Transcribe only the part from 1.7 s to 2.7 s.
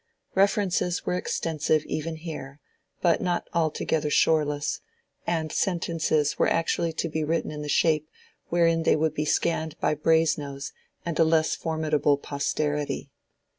even here,